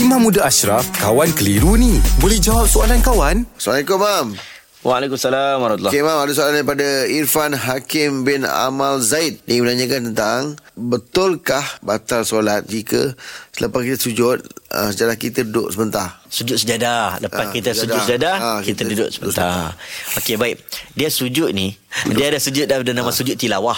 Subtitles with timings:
[0.00, 2.00] Imam Muda Ashraf, kawan keliru ni.
[2.16, 3.44] Boleh jawab soalan kawan?
[3.54, 4.26] Assalamualaikum, Mam.
[4.80, 6.18] Waalaikumsalam warahmatullahi Okay, Mam.
[6.18, 9.44] Ada soalan daripada Irfan Hakim bin Amal Zaid.
[9.44, 10.40] Dia menanyakan tentang
[10.72, 13.12] betulkah batal solat jika
[13.52, 14.40] selepas kita sujud,
[14.70, 16.16] uh, sejarah kita duduk sebentar.
[16.26, 17.82] Sujud sejadah Lepas Ah, kita sejadah.
[17.82, 19.74] sujud sejadah Ah, Kita kita duduk duduk sebentar
[20.14, 20.62] Okey baik
[20.94, 21.74] Dia sujud ni
[22.06, 23.74] Dia ada sujud dah Ada nama sujud tilawah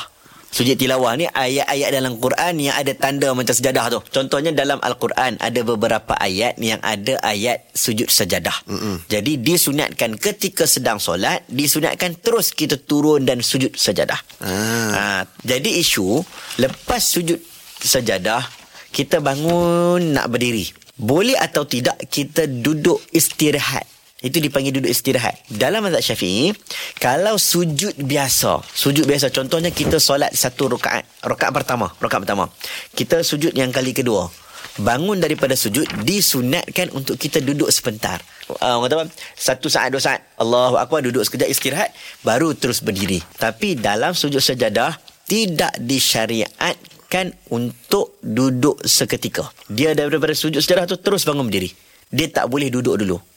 [0.52, 3.98] Sujud tilawah ni ayat-ayat dalam Quran yang ada tanda macam sejadah tu.
[4.12, 8.52] Contohnya dalam Al-Quran ada beberapa ayat yang ada ayat sujud sejadah.
[8.68, 9.08] Mm-mm.
[9.08, 14.20] Jadi disunatkan ketika sedang solat, disunatkan terus kita turun dan sujud sejadah.
[14.44, 14.93] Ah.
[14.93, 15.02] Ha,
[15.40, 16.20] jadi isu
[16.60, 17.40] lepas sujud
[17.80, 18.44] sejadah
[18.93, 20.68] kita bangun nak berdiri.
[21.00, 23.88] Boleh atau tidak kita duduk istirahat.
[24.22, 25.35] Itu dipanggil duduk istirahat.
[25.50, 26.54] Dalam mazhab Syafi'i,
[27.03, 32.47] kalau sujud biasa, sujud biasa contohnya kita solat satu rakaat, rakaat pertama, rakaat pertama.
[32.94, 34.30] Kita sujud yang kali kedua.
[34.78, 38.22] Bangun daripada sujud disunatkan untuk kita duduk sebentar.
[38.48, 39.06] Uh, orang kata apa?
[39.36, 40.22] Satu saat, dua saat.
[40.39, 41.91] Allahu Akbar duduk sekejap istirahat
[42.24, 43.20] baru terus berdiri.
[43.36, 44.96] Tapi dalam sujud sajadah
[45.28, 49.50] tidak disyariatkan untuk duduk seketika.
[49.68, 51.68] Dia daripada sujud sejadah tu terus bangun berdiri.
[52.08, 53.31] Dia tak boleh duduk dulu.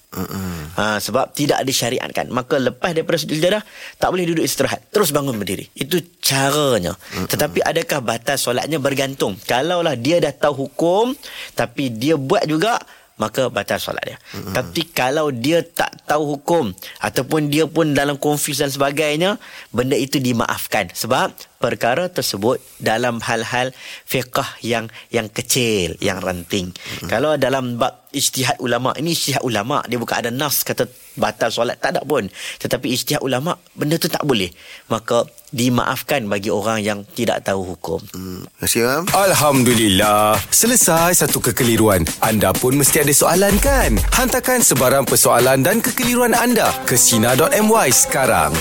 [0.76, 2.32] Ha, sebab tidak disyariatkan.
[2.32, 3.62] Maka lepas daripada sujud sejadah
[4.00, 4.84] tak boleh duduk istirahat.
[4.90, 5.68] Terus bangun berdiri.
[5.76, 6.96] Itu caranya.
[6.96, 7.28] Uh-uh.
[7.28, 9.36] Tetapi adakah batas solatnya bergantung.
[9.44, 11.16] Kalaulah dia dah tahu hukum
[11.54, 12.80] tapi dia buat juga
[13.16, 14.18] maka batal solat dia.
[14.20, 14.54] Mm-hmm.
[14.56, 19.40] Tapi kalau dia tak tahu hukum ataupun dia pun dalam confuse dan sebagainya,
[19.72, 21.32] benda itu dimaafkan sebab
[21.66, 23.74] perkara tersebut dalam hal-hal
[24.06, 26.70] fiqh yang yang kecil, yang ranting.
[26.70, 27.10] Mm-hmm.
[27.10, 30.86] Kalau dalam bab ijtihad ulama, ini ijtihad ulama, dia bukan ada nas kata
[31.18, 32.30] batal solat tak ada pun.
[32.62, 34.54] Tetapi ijtihad ulama benda tu tak boleh.
[34.94, 38.04] Maka dimaafkan bagi orang yang tidak tahu hukum.
[38.12, 38.44] Hmm.
[38.44, 39.04] Terima kasih, Mam.
[39.16, 40.36] Alhamdulillah.
[40.52, 42.04] Selesai satu kekeliruan.
[42.20, 43.96] Anda pun mesti ada soalan kan?
[44.14, 48.52] Hantarkan sebarang persoalan dan kekeliruan anda ke Sina.my sekarang.